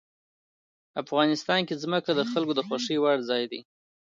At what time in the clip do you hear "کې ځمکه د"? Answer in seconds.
1.67-2.21